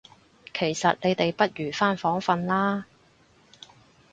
[0.51, 2.87] 其實你哋不如返房訓啦